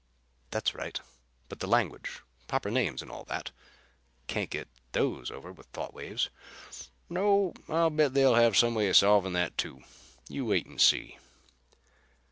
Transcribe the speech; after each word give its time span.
"That's 0.49 0.73
right. 0.73 0.99
But 1.47 1.59
the 1.59 1.67
language. 1.67 2.21
Proper 2.47 2.71
names 2.71 3.03
and 3.03 3.11
all 3.11 3.23
that. 3.25 3.51
Can't 4.25 4.49
get 4.49 4.67
those 4.93 5.29
over 5.29 5.51
with 5.51 5.67
thought 5.67 5.93
waves." 5.93 6.31
"No, 7.07 7.53
but 7.67 7.71
I'll 7.75 7.89
bet 7.91 8.15
they'll 8.15 8.33
have 8.33 8.57
some 8.57 8.73
way 8.73 8.87
of 8.89 8.97
solving 8.97 9.33
that 9.33 9.59
too. 9.59 9.83
You 10.27 10.45
wait 10.45 10.65
and 10.65 10.81
see." 10.81 11.19